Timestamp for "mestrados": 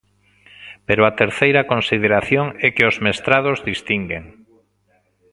3.05-3.57